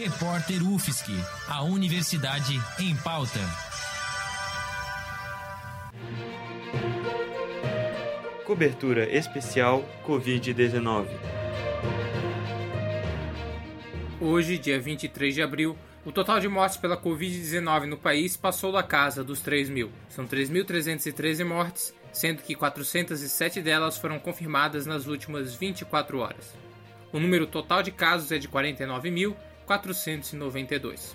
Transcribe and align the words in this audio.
Repórter 0.00 0.62
UFSC, 0.62 1.10
a 1.48 1.64
Universidade 1.64 2.54
em 2.78 2.94
Pauta. 2.98 3.40
Cobertura 8.46 9.12
especial 9.12 9.84
Covid-19. 10.06 11.08
Hoje, 14.20 14.56
dia 14.56 14.78
23 14.78 15.34
de 15.34 15.42
abril, 15.42 15.76
o 16.04 16.12
total 16.12 16.38
de 16.38 16.46
mortes 16.46 16.76
pela 16.76 16.96
Covid-19 16.96 17.86
no 17.86 17.96
país 17.96 18.36
passou 18.36 18.70
da 18.70 18.84
casa 18.84 19.24
dos 19.24 19.40
3 19.40 19.68
mil. 19.68 19.90
São 20.08 20.24
3.313 20.28 21.44
mortes, 21.44 21.92
sendo 22.12 22.40
que 22.42 22.54
407 22.54 23.60
delas 23.60 23.98
foram 23.98 24.20
confirmadas 24.20 24.86
nas 24.86 25.08
últimas 25.08 25.56
24 25.56 26.20
horas. 26.20 26.54
O 27.12 27.18
número 27.18 27.48
total 27.48 27.82
de 27.82 27.90
casos 27.90 28.30
é 28.30 28.38
de 28.38 28.46
49.492. 29.68 31.14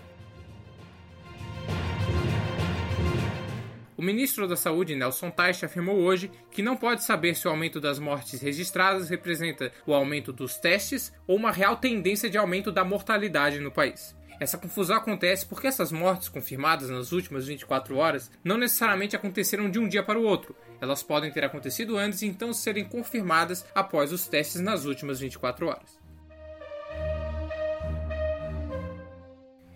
O 3.95 4.01
ministro 4.01 4.47
da 4.47 4.55
Saúde, 4.55 4.95
Nelson 4.95 5.29
Teich, 5.31 5.63
afirmou 5.63 5.95
hoje 5.95 6.29
que 6.51 6.61
não 6.61 6.75
pode 6.75 7.03
saber 7.03 7.35
se 7.35 7.47
o 7.47 7.51
aumento 7.51 7.79
das 7.79 7.99
mortes 7.99 8.41
registradas 8.41 9.09
representa 9.09 9.71
o 9.87 9.93
aumento 9.93 10.33
dos 10.33 10.57
testes 10.57 11.13
ou 11.25 11.37
uma 11.37 11.51
real 11.51 11.77
tendência 11.77 12.29
de 12.29 12.37
aumento 12.37 12.71
da 12.71 12.83
mortalidade 12.83 13.59
no 13.59 13.71
país. 13.71 14.15
Essa 14.39 14.57
confusão 14.57 14.97
acontece 14.97 15.45
porque 15.45 15.67
essas 15.67 15.91
mortes 15.91 16.27
confirmadas 16.27 16.89
nas 16.89 17.13
últimas 17.13 17.47
24 17.47 17.95
horas 17.95 18.29
não 18.43 18.57
necessariamente 18.57 19.15
aconteceram 19.15 19.69
de 19.69 19.79
um 19.79 19.87
dia 19.87 20.03
para 20.03 20.19
o 20.19 20.23
outro. 20.23 20.55
Elas 20.81 21.01
podem 21.01 21.31
ter 21.31 21.45
acontecido 21.45 21.97
antes 21.97 22.23
e 22.23 22.25
então 22.25 22.51
serem 22.51 22.83
confirmadas 22.83 23.65
após 23.73 24.11
os 24.11 24.27
testes 24.27 24.59
nas 24.59 24.83
últimas 24.83 25.21
24 25.21 25.67
horas. 25.67 26.02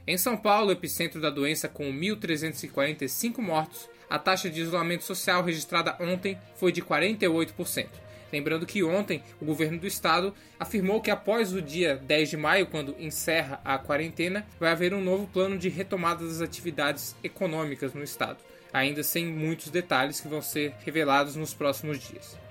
Em 0.09 0.17
São 0.17 0.37
Paulo, 0.37 0.71
epicentro 0.71 1.19
da 1.19 1.29
doença 1.29 1.67
com 1.67 1.91
1.345 1.91 3.39
mortos, 3.39 3.89
a 4.09 4.17
taxa 4.17 4.49
de 4.49 4.61
isolamento 4.61 5.03
social 5.03 5.43
registrada 5.43 5.97
ontem 5.99 6.37
foi 6.55 6.71
de 6.71 6.81
48%. 6.81 7.89
Lembrando 8.31 8.65
que 8.65 8.81
ontem 8.85 9.21
o 9.41 9.43
governo 9.43 9.77
do 9.77 9.85
estado 9.85 10.33
afirmou 10.57 11.01
que 11.01 11.11
após 11.11 11.51
o 11.51 11.61
dia 11.61 11.97
10 11.97 12.29
de 12.29 12.37
maio, 12.37 12.67
quando 12.67 12.95
encerra 12.97 13.59
a 13.65 13.77
quarentena, 13.77 14.47
vai 14.57 14.71
haver 14.71 14.93
um 14.93 15.03
novo 15.03 15.27
plano 15.27 15.57
de 15.57 15.67
retomada 15.67 16.25
das 16.25 16.39
atividades 16.39 17.13
econômicas 17.21 17.93
no 17.93 18.03
estado, 18.03 18.37
ainda 18.71 19.03
sem 19.03 19.25
muitos 19.25 19.69
detalhes 19.69 20.21
que 20.21 20.29
vão 20.29 20.41
ser 20.41 20.73
revelados 20.85 21.35
nos 21.35 21.53
próximos 21.53 21.99
dias. 21.99 22.46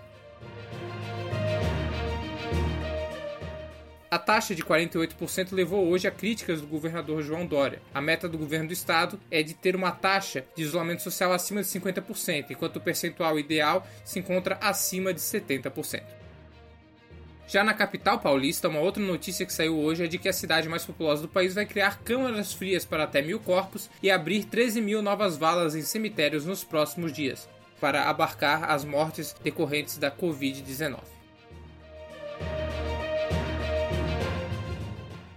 A 4.17 4.19
taxa 4.19 4.55
de 4.55 4.63
48% 4.63 5.53
levou 5.53 5.89
hoje 5.89 6.09
a 6.09 6.11
críticas 6.11 6.63
do 6.63 6.67
governador 6.67 7.23
João 7.23 7.45
Dória. 7.45 7.83
A 7.93 8.01
meta 8.01 8.27
do 8.27 8.39
governo 8.39 8.69
do 8.69 8.73
estado 8.73 9.21
é 9.31 9.43
de 9.43 9.53
ter 9.53 9.77
uma 9.77 9.93
taxa 9.93 10.43
de 10.57 10.63
isolamento 10.63 11.03
social 11.03 11.35
acima 11.35 11.61
de 11.61 11.69
50%, 11.69 12.47
enquanto 12.49 12.77
o 12.77 12.81
percentual 12.81 13.39
ideal 13.39 13.87
se 14.07 14.19
encontra 14.19 14.57
acima 14.59 15.13
de 15.13 15.21
70%. 15.21 16.03
Já 17.47 17.63
na 17.63 17.75
capital 17.75 18.19
paulista, 18.19 18.71
uma 18.71 18.81
outra 18.81 19.03
notícia 19.03 19.45
que 19.45 19.53
saiu 19.53 19.79
hoje 19.79 20.05
é 20.05 20.09
de 20.09 20.17
que 20.17 20.31
a 20.31 20.33
cidade 20.33 20.67
mais 20.67 20.87
populosa 20.87 21.21
do 21.21 21.29
país 21.29 21.55
vai 21.55 21.67
criar 21.67 21.99
câmaras 21.99 22.55
frias 22.55 22.87
para 22.87 23.05
até 23.05 23.21
mil 23.21 23.39
corpos 23.39 23.91
e 24.03 24.11
abrir 24.11 24.45
13 24.45 24.81
mil 24.81 25.03
novas 25.03 25.37
valas 25.37 25.75
em 25.75 25.83
cemitérios 25.83 26.47
nos 26.47 26.65
próximos 26.65 27.13
dias, 27.13 27.47
para 27.79 28.09
abarcar 28.09 28.71
as 28.71 28.83
mortes 28.83 29.37
decorrentes 29.45 29.99
da 29.99 30.11
Covid-19. 30.11 31.16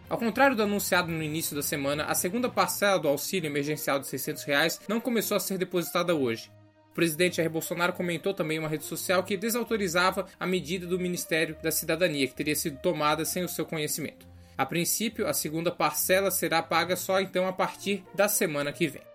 Ao 0.09 0.17
contrário 0.17 0.55
do 0.55 0.63
anunciado 0.63 1.11
no 1.11 1.21
início 1.21 1.55
da 1.55 1.61
semana, 1.61 2.05
a 2.05 2.15
segunda 2.15 2.49
parcela 2.49 2.97
do 2.97 3.07
auxílio 3.07 3.47
emergencial 3.47 3.99
de 3.99 4.07
600 4.07 4.43
reais 4.43 4.81
não 4.87 4.99
começou 4.99 5.37
a 5.37 5.39
ser 5.39 5.59
depositada 5.59 6.15
hoje. 6.15 6.51
O 6.91 6.95
presidente 6.95 7.37
Jair 7.37 7.49
Bolsonaro 7.49 7.93
comentou 7.93 8.33
também 8.33 8.57
em 8.57 8.59
uma 8.59 8.67
rede 8.67 8.85
social 8.85 9.23
que 9.23 9.37
desautorizava 9.37 10.25
a 10.39 10.47
medida 10.47 10.87
do 10.87 10.99
Ministério 10.99 11.55
da 11.61 11.71
Cidadania, 11.71 12.27
que 12.27 12.33
teria 12.33 12.55
sido 12.55 12.79
tomada 12.81 13.23
sem 13.23 13.43
o 13.43 13.47
seu 13.47 13.67
conhecimento. 13.67 14.27
A 14.57 14.65
princípio, 14.65 15.27
a 15.27 15.33
segunda 15.33 15.71
parcela 15.71 16.31
será 16.31 16.63
paga 16.63 16.95
só 16.95 17.21
então 17.21 17.47
a 17.47 17.53
partir 17.53 18.03
da 18.15 18.27
semana 18.27 18.73
que 18.73 18.87
vem. 18.87 19.08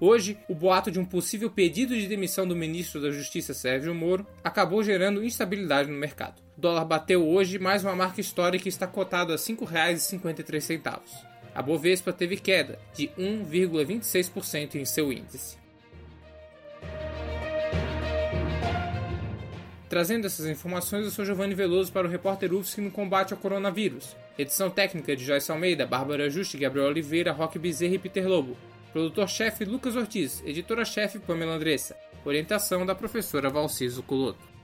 Hoje, 0.00 0.38
o 0.48 0.54
boato 0.54 0.92
de 0.92 1.00
um 1.00 1.04
possível 1.04 1.50
pedido 1.50 1.96
de 1.98 2.06
demissão 2.06 2.46
do 2.46 2.54
ministro 2.54 3.00
da 3.00 3.10
Justiça 3.10 3.52
Sérgio 3.52 3.92
Moro 3.92 4.24
acabou 4.44 4.82
gerando 4.82 5.24
instabilidade 5.24 5.90
no 5.90 5.98
mercado. 5.98 6.40
O 6.56 6.60
dólar 6.60 6.84
bateu 6.84 7.26
hoje 7.26 7.58
mais 7.58 7.82
uma 7.82 7.96
marca 7.96 8.20
histórica 8.20 8.68
e 8.68 8.70
está 8.70 8.86
cotado 8.86 9.32
a 9.32 9.36
R$ 9.36 9.42
5,53. 9.42 11.02
A 11.52 11.62
Bovespa 11.62 12.12
teve 12.12 12.36
queda 12.36 12.78
de 12.94 13.08
1,26% 13.18 14.76
em 14.76 14.84
seu 14.84 15.12
índice. 15.12 15.58
Trazendo 19.88 20.26
essas 20.26 20.46
informações, 20.46 21.06
eu 21.06 21.10
sou 21.10 21.24
Giovanni 21.24 21.54
Veloso 21.54 21.90
para 21.90 22.06
o 22.06 22.10
repórter 22.10 22.52
UFSC 22.52 22.80
no 22.80 22.90
combate 22.90 23.32
ao 23.32 23.40
coronavírus. 23.40 24.14
Edição 24.38 24.70
técnica 24.70 25.16
de 25.16 25.24
Joyce 25.24 25.50
Almeida, 25.50 25.86
Bárbara 25.86 26.30
Juste, 26.30 26.58
Gabriel 26.58 26.88
Oliveira, 26.88 27.32
Roque 27.32 27.58
Bezerra 27.58 27.94
e 27.94 27.98
Peter 27.98 28.28
Lobo. 28.28 28.56
Produtor-chefe 28.92 29.64
Lucas 29.64 29.96
Ortiz, 29.96 30.42
editora-chefe 30.44 31.18
Pamela 31.18 31.54
Andressa. 31.54 31.96
Orientação 32.24 32.84
da 32.84 32.94
professora 32.94 33.50
Valciso 33.50 34.02
Coloto. 34.02 34.57